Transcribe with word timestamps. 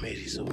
made 0.00 0.18
his 0.18 0.38
own. 0.38 0.48